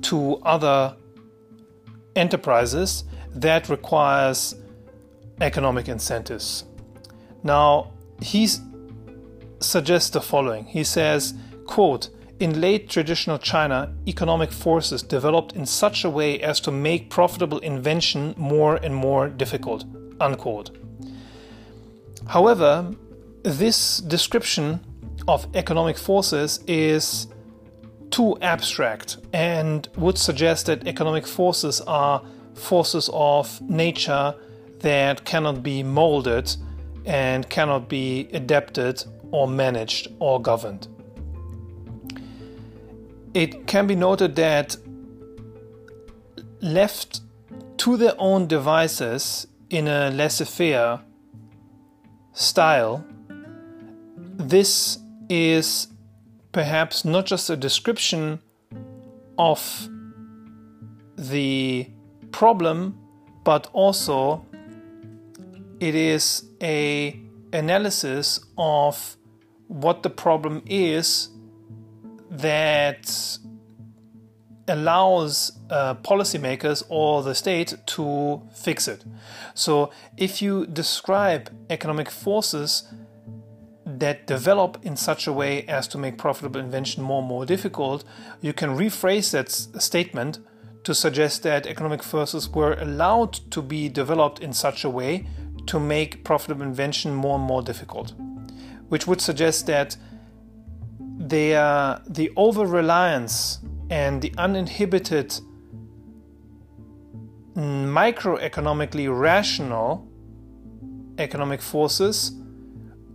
to 0.02 0.36
other 0.38 0.96
enterprises, 2.16 3.04
that 3.34 3.68
requires 3.68 4.54
economic 5.40 5.88
incentives. 5.88 6.64
Now, 7.42 7.92
he 8.20 8.48
suggests 9.60 10.10
the 10.10 10.20
following. 10.20 10.64
He 10.64 10.84
says, 10.84 11.34
quote, 11.66 12.10
in 12.40 12.60
late 12.60 12.88
traditional 12.88 13.38
China, 13.38 13.92
economic 14.06 14.52
forces 14.52 15.02
developed 15.02 15.56
in 15.56 15.66
such 15.66 16.04
a 16.04 16.10
way 16.10 16.40
as 16.40 16.60
to 16.60 16.70
make 16.70 17.10
profitable 17.10 17.58
invention 17.58 18.34
more 18.36 18.76
and 18.76 18.94
more 18.94 19.28
difficult. 19.28 19.84
Unquote. 20.20 20.70
However, 22.28 22.92
this 23.42 23.98
description 23.98 24.80
of 25.26 25.46
economic 25.54 25.98
forces 25.98 26.60
is 26.66 27.26
too 28.10 28.38
abstract 28.40 29.18
and 29.32 29.88
would 29.96 30.18
suggest 30.18 30.66
that 30.66 30.86
economic 30.86 31.26
forces 31.26 31.80
are 31.82 32.22
forces 32.58 33.08
of 33.12 33.60
nature 33.62 34.34
that 34.80 35.24
cannot 35.24 35.62
be 35.62 35.82
molded 35.82 36.54
and 37.04 37.48
cannot 37.48 37.88
be 37.88 38.28
adapted 38.32 39.02
or 39.30 39.48
managed 39.48 40.08
or 40.18 40.40
governed. 40.40 40.88
It 43.34 43.66
can 43.66 43.86
be 43.86 43.94
noted 43.94 44.36
that 44.36 44.76
left 46.60 47.20
to 47.78 47.96
their 47.96 48.14
own 48.18 48.46
devices 48.46 49.46
in 49.70 49.86
a 49.86 50.10
laissez 50.10 50.44
faire 50.44 51.00
style, 52.32 53.04
this 54.36 54.98
is 55.28 55.88
perhaps 56.52 57.04
not 57.04 57.26
just 57.26 57.50
a 57.50 57.56
description 57.56 58.40
of 59.36 59.88
the 61.16 61.88
problem, 62.32 62.98
but 63.44 63.68
also 63.72 64.44
it 65.80 65.94
is 65.94 66.44
a 66.62 67.20
analysis 67.52 68.40
of 68.56 69.16
what 69.68 70.02
the 70.02 70.10
problem 70.10 70.62
is 70.66 71.28
that 72.30 73.38
allows 74.66 75.52
uh, 75.70 75.94
policymakers 75.94 76.82
or 76.88 77.22
the 77.22 77.34
state 77.34 77.74
to 77.86 78.42
fix 78.54 78.86
it. 78.86 79.04
So, 79.54 79.90
if 80.16 80.42
you 80.42 80.66
describe 80.66 81.50
economic 81.70 82.10
forces 82.10 82.84
that 83.86 84.26
develop 84.26 84.78
in 84.82 84.96
such 84.96 85.26
a 85.26 85.32
way 85.32 85.64
as 85.66 85.88
to 85.88 85.98
make 85.98 86.18
profitable 86.18 86.60
invention 86.60 87.02
more 87.02 87.20
and 87.20 87.28
more 87.28 87.46
difficult, 87.46 88.04
you 88.40 88.52
can 88.52 88.76
rephrase 88.76 89.30
that 89.32 89.50
statement 89.50 90.38
to 90.88 90.94
suggest 90.94 91.42
that 91.42 91.66
economic 91.66 92.02
forces 92.02 92.48
were 92.48 92.72
allowed 92.80 93.34
to 93.50 93.60
be 93.60 93.90
developed 93.90 94.38
in 94.40 94.54
such 94.54 94.84
a 94.84 94.88
way 94.88 95.26
to 95.66 95.78
make 95.78 96.24
profitable 96.24 96.62
invention 96.62 97.14
more 97.14 97.34
and 97.34 97.44
more 97.44 97.60
difficult, 97.60 98.14
which 98.88 99.06
would 99.06 99.20
suggest 99.20 99.66
that 99.66 99.98
the 101.18 102.32
over 102.36 102.64
reliance 102.64 103.58
and 103.90 104.22
the 104.22 104.32
uninhibited 104.38 105.28
mm, 107.54 107.84
microeconomically 108.00 109.06
rational 109.14 110.08
economic 111.18 111.60
forces 111.60 112.32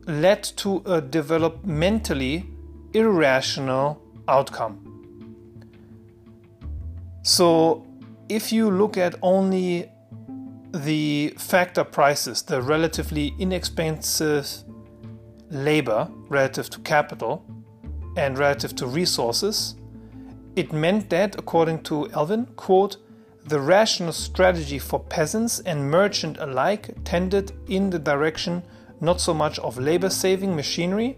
led 0.06 0.44
to 0.44 0.76
a 0.86 1.02
developmentally 1.02 2.46
irrational 2.94 4.00
outcome. 4.28 4.83
So, 7.24 7.86
if 8.28 8.52
you 8.52 8.70
look 8.70 8.98
at 8.98 9.16
only 9.22 9.90
the 10.74 11.34
factor 11.38 11.86
prices, 11.86 12.42
the 12.42 12.62
relatively 12.62 13.34
inexpensive 13.40 14.48
labor 15.50 16.10
relative 16.28 16.70
to 16.72 16.80
capital 16.80 17.46
and 18.18 18.38
relative 18.38 18.76
to 18.76 18.88
resources, 18.88 19.76
it 20.58 20.74
meant 20.74 21.10
that, 21.12 21.36
according 21.40 21.84
to 21.84 22.10
Elvin, 22.12 22.46
quote, 22.58 22.98
the 23.46 23.60
rational 23.60 24.14
strategy 24.14 24.80
for 24.80 25.00
peasants 25.00 25.60
and 25.62 25.90
merchant 25.90 26.38
alike 26.40 26.90
tended 27.06 27.54
in 27.68 27.90
the 27.90 28.00
direction 28.00 28.64
not 29.00 29.20
so 29.20 29.34
much 29.34 29.60
of 29.60 29.78
labor 29.78 30.10
saving 30.10 30.56
machinery, 30.56 31.18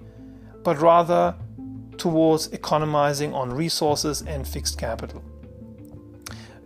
but 0.63 0.79
rather 0.79 1.35
towards 1.97 2.47
economizing 2.47 3.33
on 3.33 3.51
resources 3.51 4.21
and 4.23 4.47
fixed 4.47 4.77
capital. 4.77 5.23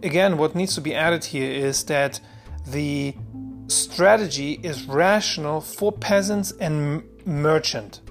Again, 0.02 0.38
what 0.38 0.56
needs 0.56 0.76
to 0.76 0.82
be 0.82 0.96
added 0.96 1.26
here 1.26 1.52
is 1.52 1.84
that 1.86 2.22
the 2.68 3.14
strategy 3.68 4.60
is 4.64 4.86
rational 4.86 5.60
for 5.60 5.92
peasants 5.92 6.54
and 6.60 7.04
merchant. 7.26 8.02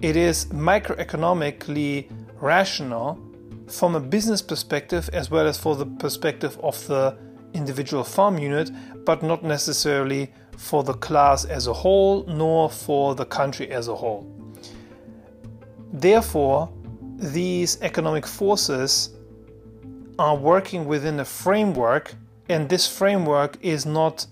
It 0.00 0.16
is 0.16 0.46
microeconomically 0.46 2.10
rational 2.40 3.20
from 3.68 3.94
a 3.94 4.00
business 4.00 4.42
perspective 4.42 5.08
as 5.12 5.30
well 5.30 5.46
as 5.46 5.56
for 5.56 5.76
the 5.76 5.86
perspective 5.86 6.58
of 6.60 6.84
the 6.88 7.16
individual 7.54 8.02
farm 8.02 8.36
unit, 8.38 8.70
but 9.04 9.22
not 9.22 9.44
necessarily 9.44 10.32
for 10.56 10.82
the 10.82 10.94
class 10.94 11.44
as 11.44 11.68
a 11.68 11.72
whole 11.72 12.24
nor 12.24 12.68
for 12.68 13.14
the 13.14 13.24
country 13.24 13.70
as 13.70 13.86
a 13.86 13.94
whole. 13.94 14.26
Therefore, 15.92 16.68
these 17.16 17.80
economic 17.80 18.26
forces 18.26 19.10
are 20.18 20.36
working 20.36 20.86
within 20.86 21.20
a 21.20 21.24
framework, 21.24 22.14
and 22.48 22.68
this 22.68 22.86
framework 22.86 23.56
is 23.62 23.86
not 23.86 24.26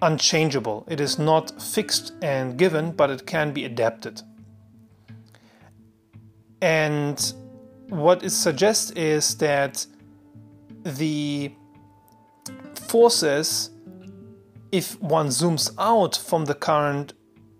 unchangeable. 0.00 0.84
It 0.88 1.00
is 1.00 1.18
not 1.18 1.62
fixed 1.62 2.12
and 2.22 2.58
given, 2.58 2.92
but 2.92 3.10
it 3.10 3.26
can 3.26 3.52
be 3.52 3.64
adapted. 3.64 4.22
And 6.60 7.32
what 7.88 8.22
it 8.22 8.30
suggests 8.30 8.90
is 8.92 9.36
that 9.36 9.86
the 10.84 11.52
forces, 12.74 13.70
if 14.72 15.00
one 15.00 15.28
zooms 15.28 15.70
out 15.78 16.16
from 16.16 16.46
the 16.46 16.54
current 16.54 17.12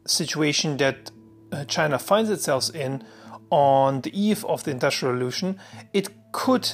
situation 0.07 0.77
that 0.79 1.11
uh, 1.53 1.65
China 1.67 1.99
finds 1.99 2.31
itself 2.31 2.75
in 2.75 3.05
on 3.53 4.01
the 4.01 4.19
eve 4.19 4.45
of 4.47 4.65
the 4.65 4.71
Industrial 4.71 5.13
Revolution, 5.13 5.61
it 5.93 6.09
could 6.33 6.73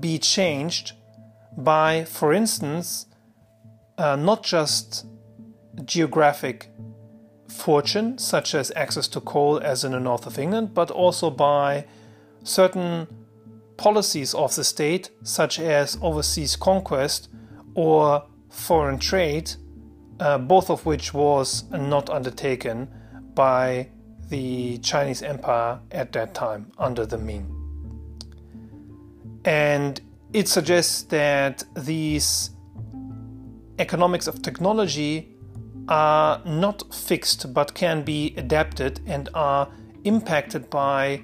be 0.00 0.18
changed 0.18 0.94
by, 1.58 2.04
for 2.04 2.32
instance, 2.32 3.06
uh, 3.98 4.16
not 4.16 4.42
just 4.42 5.06
geographic 5.84 6.70
fortune, 7.48 8.16
such 8.16 8.54
as 8.54 8.72
access 8.74 9.06
to 9.08 9.20
coal 9.20 9.58
as 9.58 9.84
in 9.84 9.92
the 9.92 10.00
north 10.00 10.26
of 10.26 10.38
England, 10.38 10.72
but 10.72 10.90
also 10.90 11.28
by 11.30 11.84
certain 12.42 13.06
policies 13.76 14.32
of 14.32 14.56
the 14.56 14.64
state, 14.64 15.10
such 15.22 15.60
as 15.60 15.98
overseas 16.00 16.56
conquest 16.56 17.28
or 17.74 18.24
foreign 18.48 18.98
trade, 18.98 19.52
uh, 20.18 20.38
both 20.38 20.70
of 20.70 20.86
which 20.86 21.12
was 21.12 21.64
not 21.70 22.08
undertaken 22.08 22.88
by 23.34 23.90
the 24.28 24.78
Chinese 24.78 25.22
Empire 25.22 25.80
at 25.90 26.12
that 26.12 26.34
time 26.34 26.72
under 26.78 27.06
the 27.06 27.18
Ming. 27.18 27.52
And 29.44 30.00
it 30.32 30.48
suggests 30.48 31.02
that 31.04 31.64
these 31.74 32.50
economics 33.78 34.26
of 34.26 34.42
technology 34.42 35.36
are 35.88 36.42
not 36.44 36.82
fixed 36.92 37.52
but 37.54 37.74
can 37.74 38.02
be 38.02 38.34
adapted 38.36 39.00
and 39.06 39.28
are 39.34 39.68
impacted 40.04 40.68
by 40.68 41.22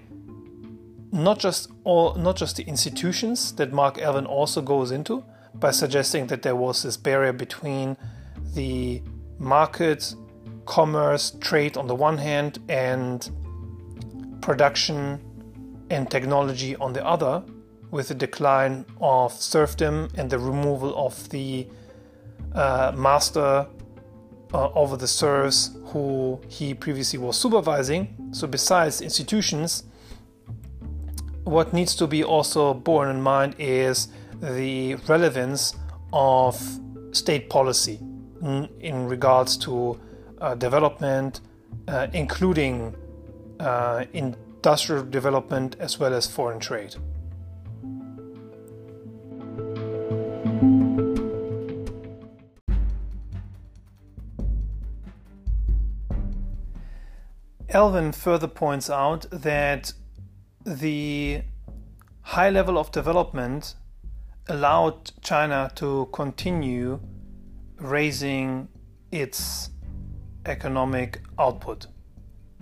not 1.10 1.38
just 1.38 1.70
all 1.84 2.14
not 2.14 2.36
just 2.36 2.56
the 2.56 2.62
institutions 2.64 3.52
that 3.54 3.72
Mark 3.72 3.98
Elvin 3.98 4.26
also 4.26 4.62
goes 4.62 4.90
into 4.92 5.24
by 5.54 5.70
suggesting 5.70 6.28
that 6.28 6.42
there 6.42 6.56
was 6.56 6.82
this 6.82 6.96
barrier 6.96 7.32
between 7.32 7.96
the 8.54 9.02
market, 9.38 10.14
commerce, 10.66 11.32
trade 11.40 11.76
on 11.76 11.86
the 11.86 11.94
one 11.94 12.18
hand 12.18 12.58
and 12.68 13.30
production 14.40 15.20
and 15.90 16.10
technology 16.10 16.76
on 16.76 16.92
the 16.92 17.04
other 17.04 17.42
with 17.90 18.08
the 18.08 18.14
decline 18.14 18.84
of 19.00 19.32
serfdom 19.32 20.08
and 20.16 20.30
the 20.30 20.38
removal 20.38 20.94
of 20.96 21.28
the 21.28 21.66
uh, 22.54 22.92
master 22.96 23.66
uh, 24.54 24.68
over 24.74 24.96
the 24.96 25.06
serfs 25.06 25.70
who 25.86 26.40
he 26.48 26.74
previously 26.74 27.18
was 27.18 27.38
supervising. 27.38 28.16
So, 28.32 28.46
besides 28.46 29.00
institutions, 29.00 29.84
what 31.44 31.72
needs 31.72 31.94
to 31.96 32.06
be 32.06 32.24
also 32.24 32.74
borne 32.74 33.08
in 33.08 33.20
mind 33.20 33.54
is 33.58 34.08
the 34.40 34.96
relevance 35.08 35.74
of 36.12 36.60
state 37.12 37.48
policy 37.50 37.98
in, 38.42 38.68
in 38.80 39.06
regards 39.06 39.56
to 39.58 39.98
development, 40.54 41.40
uh, 41.88 42.08
including 42.12 42.94
uh, 43.60 44.04
industrial 44.12 45.04
development 45.04 45.76
as 45.78 45.98
well 45.98 46.12
as 46.12 46.26
foreign 46.26 46.60
trade. 46.60 46.96
Elvin 57.68 58.12
further 58.12 58.48
points 58.48 58.90
out 58.90 59.24
that 59.30 59.94
the 60.64 61.42
high 62.20 62.50
level 62.50 62.76
of 62.76 62.92
development 62.92 63.74
allowed 64.48 65.10
China 65.22 65.70
to 65.76 66.08
continue 66.12 67.00
raising 67.76 68.68
its 69.10 69.70
economic 70.46 71.20
output. 71.38 71.86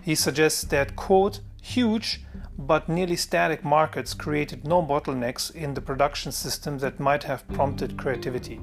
He 0.02 0.14
suggests 0.14 0.62
that, 0.64 0.96
quote, 0.96 1.40
huge 1.62 2.22
but 2.58 2.88
nearly 2.88 3.16
static 3.16 3.64
markets 3.64 4.12
created 4.12 4.66
no 4.66 4.82
bottlenecks 4.82 5.54
in 5.54 5.74
the 5.74 5.80
production 5.80 6.30
system 6.30 6.78
that 6.78 7.00
might 7.00 7.24
have 7.24 7.46
prompted 7.48 7.96
creativity. 7.96 8.60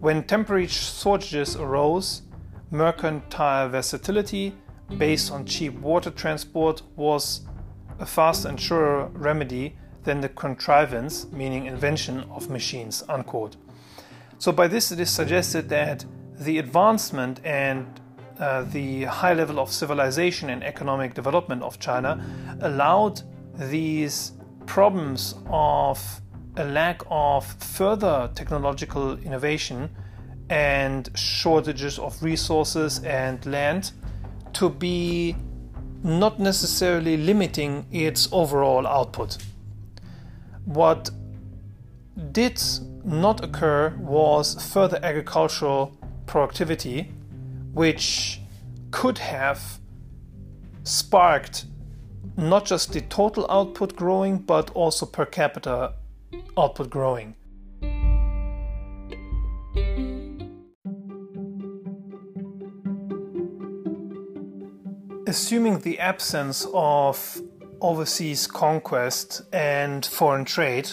When 0.00 0.24
temporary 0.24 0.66
shortages 0.66 1.56
arose, 1.56 2.22
mercantile 2.70 3.68
versatility 3.68 4.54
based 4.98 5.30
on 5.30 5.46
cheap 5.46 5.74
water 5.74 6.10
transport 6.10 6.82
was 6.96 7.42
a 8.00 8.06
fast 8.06 8.44
and 8.44 8.60
surer 8.60 9.06
remedy 9.14 9.76
than 10.02 10.20
the 10.20 10.28
contrivance, 10.28 11.26
meaning 11.32 11.66
invention, 11.66 12.20
of 12.30 12.50
machines. 12.50 13.02
Unquote. 13.08 13.56
So, 14.38 14.52
by 14.52 14.66
this, 14.68 14.92
it 14.92 15.00
is 15.00 15.10
suggested 15.10 15.68
that 15.70 16.04
the 16.38 16.58
advancement 16.58 17.40
and 17.44 18.00
uh, 18.38 18.62
the 18.62 19.04
high 19.04 19.34
level 19.34 19.58
of 19.60 19.70
civilization 19.70 20.50
and 20.50 20.64
economic 20.64 21.14
development 21.14 21.62
of 21.62 21.78
China 21.78 22.24
allowed 22.60 23.22
these 23.54 24.32
problems 24.66 25.34
of 25.46 26.20
a 26.56 26.64
lack 26.64 27.02
of 27.10 27.44
further 27.62 28.30
technological 28.34 29.18
innovation 29.18 29.90
and 30.50 31.10
shortages 31.16 31.98
of 31.98 32.22
resources 32.22 33.02
and 33.04 33.44
land 33.46 33.92
to 34.52 34.68
be 34.68 35.34
not 36.02 36.38
necessarily 36.38 37.16
limiting 37.16 37.86
its 37.90 38.28
overall 38.30 38.86
output. 38.86 39.38
What 40.64 41.10
did 42.32 42.62
not 43.04 43.42
occur 43.42 43.94
was 43.98 44.72
further 44.72 44.98
agricultural 45.02 45.96
productivity, 46.26 47.13
which 47.74 48.40
could 48.90 49.18
have 49.18 49.80
sparked 50.84 51.66
not 52.36 52.64
just 52.64 52.92
the 52.92 53.00
total 53.02 53.46
output 53.50 53.94
growing, 53.96 54.38
but 54.38 54.70
also 54.70 55.06
per 55.06 55.26
capita 55.26 55.94
output 56.56 56.90
growing. 56.90 57.34
Assuming 65.26 65.80
the 65.80 65.98
absence 65.98 66.66
of 66.72 67.40
overseas 67.80 68.46
conquest 68.46 69.42
and 69.52 70.06
foreign 70.06 70.44
trade, 70.44 70.90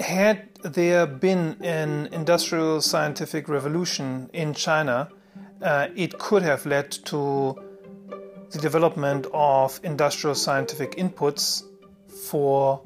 had 0.00 0.53
there 0.74 1.06
been 1.06 1.56
an 1.62 2.08
industrial 2.12 2.80
scientific 2.80 3.48
revolution 3.48 4.28
in 4.32 4.52
China, 4.52 5.08
uh, 5.62 5.88
it 5.96 6.18
could 6.18 6.42
have 6.42 6.66
led 6.66 6.90
to 6.90 7.56
the 8.50 8.58
development 8.58 9.26
of 9.32 9.80
industrial 9.82 10.34
scientific 10.34 10.96
inputs 10.96 11.62
for 12.28 12.80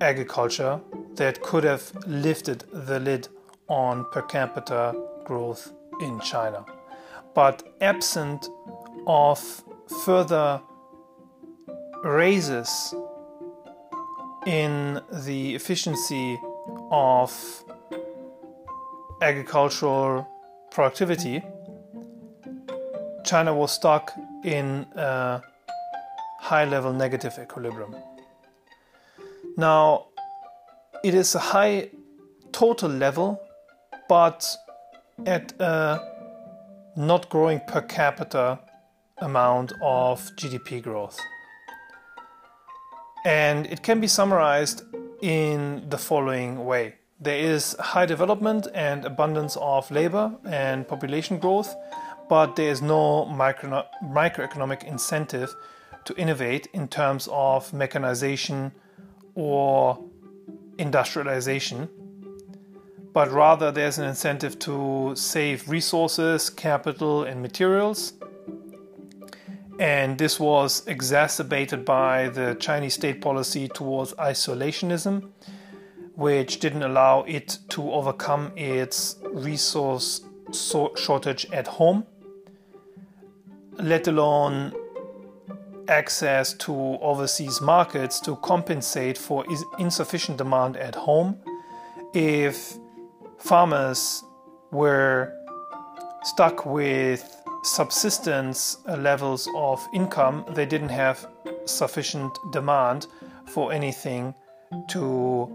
agriculture 0.00 0.80
that 1.14 1.42
could 1.42 1.64
have 1.64 1.92
lifted 2.06 2.64
the 2.72 3.00
lid 3.00 3.28
on 3.68 4.04
per 4.12 4.22
capita 4.22 4.94
growth 5.24 5.72
in 6.00 6.20
China. 6.20 6.64
But 7.34 7.62
absent 7.80 8.48
of 9.06 9.64
further 10.04 10.60
raises 12.04 12.94
in 14.46 15.00
the 15.24 15.54
efficiency 15.54 16.38
of 16.92 17.64
agricultural 19.22 20.28
productivity, 20.70 21.42
China 23.24 23.54
was 23.54 23.72
stuck 23.72 24.12
in 24.44 24.86
a 24.94 25.40
high 26.40 26.64
level 26.64 26.92
negative 26.92 27.38
equilibrium. 27.40 27.96
Now, 29.56 30.06
it 31.02 31.14
is 31.14 31.34
a 31.34 31.38
high 31.38 31.90
total 32.52 32.90
level, 32.90 33.40
but 34.08 34.46
at 35.26 35.52
a 35.60 36.00
not 36.96 37.30
growing 37.30 37.60
per 37.68 37.80
capita 37.80 38.58
amount 39.18 39.72
of 39.80 40.20
GDP 40.36 40.82
growth. 40.82 41.18
And 43.24 43.66
it 43.66 43.82
can 43.82 44.00
be 44.00 44.08
summarized 44.08 44.82
in 45.22 45.88
the 45.88 45.98
following 45.98 46.64
way 46.64 46.96
there 47.22 47.38
is 47.38 47.76
high 47.78 48.04
development 48.04 48.66
and 48.74 49.04
abundance 49.04 49.56
of 49.60 49.88
labor 49.92 50.32
and 50.44 50.88
population 50.88 51.38
growth, 51.38 51.72
but 52.28 52.56
there 52.56 52.68
is 52.68 52.82
no 52.82 53.24
micro, 53.26 53.86
microeconomic 54.02 54.82
incentive 54.82 55.54
to 56.04 56.14
innovate 56.16 56.66
in 56.72 56.88
terms 56.88 57.28
of 57.30 57.72
mechanization 57.72 58.72
or 59.36 60.02
industrialization, 60.78 61.88
but 63.12 63.30
rather 63.30 63.70
there's 63.70 63.98
an 63.98 64.08
incentive 64.08 64.58
to 64.58 65.12
save 65.14 65.68
resources, 65.68 66.50
capital, 66.50 67.22
and 67.22 67.40
materials. 67.40 68.14
And 69.78 70.18
this 70.18 70.38
was 70.38 70.86
exacerbated 70.86 71.84
by 71.84 72.28
the 72.28 72.54
Chinese 72.60 72.94
state 72.94 73.20
policy 73.20 73.68
towards 73.68 74.12
isolationism, 74.14 75.30
which 76.14 76.60
didn't 76.60 76.82
allow 76.82 77.22
it 77.22 77.58
to 77.70 77.90
overcome 77.90 78.52
its 78.56 79.16
resource 79.32 80.20
shortage 80.52 81.46
at 81.52 81.66
home, 81.66 82.04
let 83.78 84.06
alone 84.06 84.72
access 85.88 86.52
to 86.54 86.72
overseas 87.00 87.60
markets 87.60 88.20
to 88.20 88.36
compensate 88.36 89.18
for 89.18 89.44
insufficient 89.78 90.38
demand 90.38 90.76
at 90.76 90.94
home. 90.94 91.38
If 92.14 92.74
farmers 93.38 94.22
were 94.70 95.32
stuck 96.22 96.66
with 96.66 97.41
subsistence 97.62 98.78
levels 98.86 99.48
of 99.54 99.86
income, 99.94 100.44
they 100.54 100.66
didn't 100.66 100.88
have 100.88 101.26
sufficient 101.64 102.36
demand 102.52 103.06
for 103.46 103.72
anything 103.72 104.34
to 104.88 105.50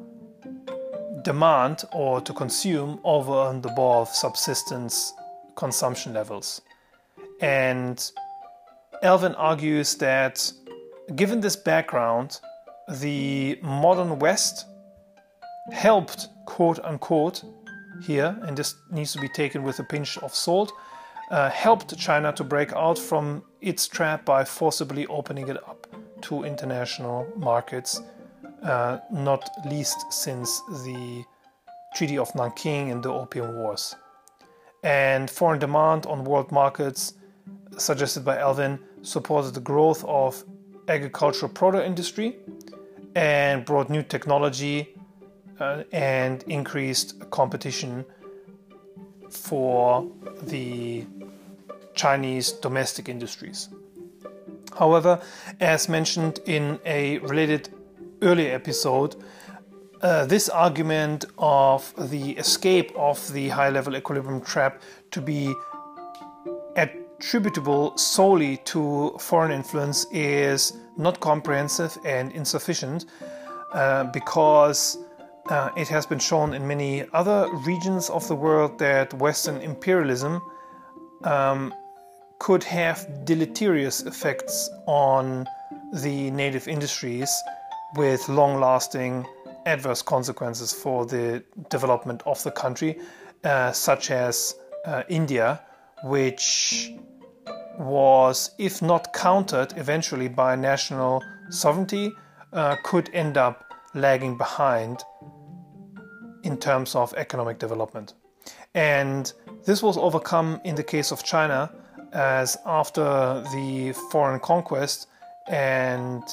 demand 1.24 1.84
or 1.92 2.22
to 2.22 2.34
consume 2.34 3.00
over 3.04 3.50
and 3.50 3.66
above 3.66 4.08
subsistence 4.10 5.14
consumption 5.56 6.14
levels. 6.14 6.62
And 7.42 8.12
Elvin 9.04 9.36
argues 9.36 9.96
that 9.96 10.52
given 11.16 11.42
this 11.42 11.56
background, 11.56 12.40
the 12.90 13.60
modern 13.62 14.20
West 14.20 14.66
helped, 15.72 16.30
quote 16.46 16.80
unquote, 16.80 17.44
here, 18.02 18.38
and 18.44 18.56
this 18.56 18.76
needs 18.92 19.12
to 19.14 19.20
be 19.20 19.30
taken 19.30 19.64
with 19.64 19.80
a 19.80 19.84
pinch 19.84 20.18
of 20.20 20.34
salt, 20.34 20.72
uh, 21.30 21.50
helped 21.50 21.98
China 21.98 22.32
to 22.34 22.44
break 22.44 22.74
out 22.74 22.98
from 22.98 23.44
its 23.62 23.88
trap 23.88 24.26
by 24.26 24.44
forcibly 24.44 25.06
opening 25.08 25.48
it 25.50 25.58
up 25.68 25.88
to 26.22 26.44
international 26.44 27.28
markets, 27.36 28.02
uh, 28.64 29.00
not 29.12 29.50
least 29.66 30.12
since 30.12 30.62
the 30.84 31.24
Treaty 31.96 32.18
of 32.18 32.34
Nanking 32.36 32.92
and 32.92 33.04
the 33.04 33.12
Opium 33.12 33.56
Wars. 33.58 33.96
And 34.84 35.30
foreign 35.30 35.60
demand 35.60 36.06
on 36.06 36.24
world 36.24 36.52
markets, 36.52 37.14
suggested 37.78 38.24
by 38.24 38.40
Elvin, 38.40 38.80
supported 39.02 39.54
the 39.54 39.62
growth 39.62 40.04
of 40.06 40.44
agricultural 40.88 41.52
product 41.52 41.86
industry 41.86 42.38
and 43.16 43.66
brought 43.66 43.90
new 43.90 44.04
technology 44.04 44.96
uh, 45.60 45.84
and 45.92 46.44
increased 46.44 47.20
competition 47.32 48.06
for 49.30 50.10
the 50.44 51.06
Chinese 51.96 52.52
domestic 52.52 53.10
industries. 53.10 53.70
However, 54.78 55.20
as 55.60 55.90
mentioned 55.90 56.40
in 56.46 56.80
a 56.86 57.18
related 57.20 57.70
earlier 58.22 58.54
episode, 58.54 59.16
uh, 60.02 60.26
this 60.26 60.48
argument 60.50 61.26
of 61.40 61.92
the 62.12 62.32
escape 62.34 62.92
of 62.96 63.34
the 63.34 63.50
high 63.50 63.70
level 63.70 63.96
equilibrium 63.96 64.42
trap 64.42 64.82
to 65.10 65.22
be 65.22 65.54
attributable 66.76 67.98
solely 67.98 68.58
to 68.58 69.16
foreign 69.20 69.52
influence 69.52 70.06
is 70.12 70.74
not 70.98 71.20
comprehensive 71.20 71.98
and 72.06 72.32
insufficient 72.32 73.06
uh, 73.74 74.04
because 74.06 75.00
uh, 75.50 75.70
it 75.76 75.88
has 75.88 76.06
been 76.06 76.20
shown 76.20 76.54
in 76.54 76.68
many 76.68 77.06
other 77.14 77.50
regions 77.66 78.10
of 78.10 78.28
the 78.28 78.36
world 78.36 78.78
that 78.80 79.14
Western 79.14 79.62
imperialism 79.62 80.42
um, 81.24 81.74
could 82.40 82.64
have 82.64 83.26
deleterious 83.26 84.02
effects 84.04 84.70
on 84.86 85.48
the 85.94 86.30
native 86.32 86.68
industries 86.68 87.32
with 87.96 88.28
long 88.30 88.60
lasting 88.60 89.26
adverse 89.66 90.02
consequences 90.02 90.74
for 90.74 91.06
the 91.06 91.44
development 91.70 92.22
of 92.26 92.42
the 92.44 92.52
country, 92.52 93.00
uh, 93.44 93.72
such 93.72 94.12
as 94.12 94.56
uh, 94.86 95.04
India, 95.10 95.62
which 96.04 96.92
was, 97.80 98.52
if 98.58 98.82
not 98.82 99.14
countered 99.14 99.74
eventually 99.78 100.28
by 100.28 100.56
national 100.56 101.22
sovereignty, 101.50 102.12
uh, 102.54 102.76
could 102.84 103.10
end 103.14 103.38
up 103.38 103.64
lagging 103.94 104.38
behind 104.38 105.04
in 106.48 106.58
terms 106.58 106.96
of 106.96 107.14
economic 107.26 107.60
development. 107.60 108.14
And 108.74 109.24
this 109.66 109.80
was 109.84 109.96
overcome 109.98 110.62
in 110.64 110.76
the 110.76 110.84
case 110.94 111.12
of 111.12 111.20
China, 111.24 111.60
as 112.14 112.58
after 112.66 113.04
the 113.56 113.94
foreign 114.12 114.40
conquest 114.40 115.08
and 115.48 116.24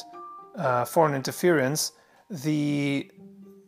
uh, 0.57 0.85
foreign 0.85 1.15
interference, 1.15 1.93
the 2.31 3.11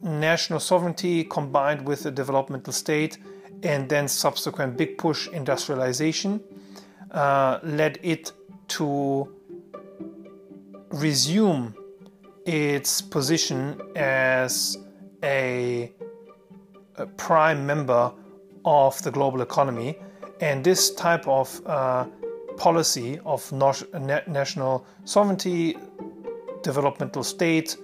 national 0.02 0.60
sovereignty 0.60 1.24
combined 1.24 1.80
with 1.88 2.00
the 2.04 2.12
developmental 2.22 2.72
state 2.72 3.18
and 3.62 3.88
then 3.88 4.06
subsequent 4.06 4.76
big 4.76 4.98
push 4.98 5.28
industrialization 5.28 6.40
uh, 7.10 7.58
led 7.62 7.98
it 8.02 8.32
to 8.68 9.28
resume 10.90 11.74
its 12.44 13.02
position 13.02 13.80
as 13.96 14.76
a, 15.22 15.92
a, 16.98 17.06
prime 17.06 17.66
member 17.66 18.12
of 18.64 19.00
the 19.02 19.10
global 19.10 19.42
economy. 19.42 19.98
And 20.40 20.62
this 20.62 20.94
type 20.94 21.26
of 21.26 21.60
uh, 21.66 22.06
policy 22.56 23.18
of 23.24 23.50
national 23.52 24.86
sovereignty, 25.04 25.76
developmental 26.62 27.22
state, 27.22 27.76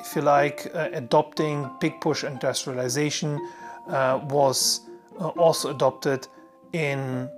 if 0.00 0.14
you 0.16 0.22
like, 0.22 0.70
uh, 0.74 0.90
adopting 0.92 1.70
big 1.80 2.00
push 2.00 2.24
industrialization 2.24 3.40
uh, 3.88 4.20
was 4.24 4.80
uh, 5.20 5.28
also 5.28 5.70
adopted 5.70 6.26
in 6.72 7.28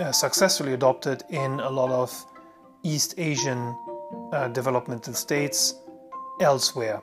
uh, 0.00 0.12
successfully 0.12 0.72
adopted 0.74 1.22
in 1.30 1.60
a 1.60 1.70
lot 1.70 1.90
of 1.90 2.10
East 2.82 3.14
Asian 3.16 3.74
uh, 4.32 4.48
developmental 4.48 5.14
states 5.14 5.74
elsewhere 6.40 7.00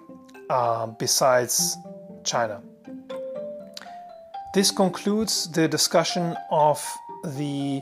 besides 1.00 1.78
China. 2.24 2.62
This 4.54 4.72
concludes 4.72 5.50
the 5.52 5.68
discussion 5.68 6.36
of 6.50 6.86
the 7.24 7.82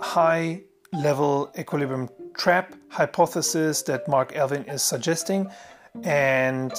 high 0.00 0.62
level 0.92 1.50
equilibrium 1.58 2.08
trap 2.34 2.74
hypothesis 2.88 3.82
that 3.82 4.06
Mark 4.08 4.36
Elvin 4.36 4.64
is 4.64 4.82
suggesting. 4.82 5.50
And 6.04 6.72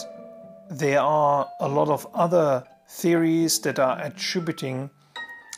there 0.70 1.02
are 1.02 1.48
a 1.60 1.68
lot 1.68 1.90
of 1.90 2.08
other 2.14 2.64
theories 2.90 3.60
that 3.60 3.80
are 3.80 4.00
attributing 4.02 4.90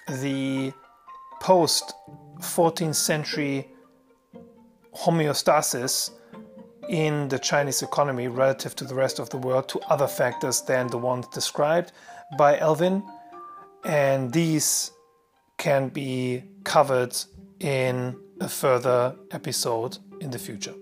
the 0.08 0.74
post 1.40 1.94
14th 2.40 2.96
century 2.96 3.70
homeostasis 4.96 6.12
in 6.90 7.28
the 7.30 7.38
Chinese 7.38 7.84
economy 7.84 8.28
relative 8.28 8.76
to 8.76 8.84
the 8.84 8.96
rest 8.96 9.20
of 9.20 9.30
the 9.30 9.38
world 9.38 9.70
to 9.70 9.80
other 9.90 10.08
factors 10.08 10.62
than 10.64 10.88
the 10.88 10.98
ones 10.98 11.28
described 11.28 11.92
by 12.38 12.58
Elvin. 12.58 13.04
And 13.86 14.34
these 14.34 14.92
can 15.58 15.90
be 15.90 16.44
covered 16.64 17.16
in 17.60 18.18
a 18.42 18.50
further 18.50 19.16
episode 19.32 20.00
in 20.20 20.32
the 20.32 20.40
future. 20.40 20.74